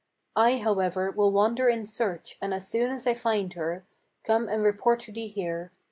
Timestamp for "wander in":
1.31-1.85